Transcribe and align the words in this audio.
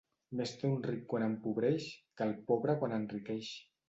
Més 0.37 0.51
té 0.61 0.69
un 0.69 0.79
ric 0.85 1.03
quan 1.11 1.25
empobreix, 1.25 1.85
que 2.21 2.25
el 2.29 2.33
pobre 2.47 2.77
quan 2.81 2.97
enriqueix. 2.99 3.51